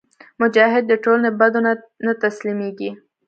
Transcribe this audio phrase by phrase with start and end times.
[0.41, 1.71] مجاهد د ټولنې بدو ته
[2.05, 2.89] نه تسلیمیږي.